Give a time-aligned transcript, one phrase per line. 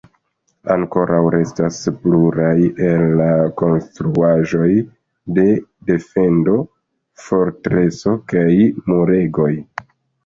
[0.75, 2.55] Ankoraŭ restas pluraj
[2.87, 3.27] el la
[3.61, 4.71] konstruaĵoj
[5.39, 5.47] de
[5.91, 6.57] defendo:
[7.27, 8.49] fortreso kaj
[8.93, 9.51] muregoj.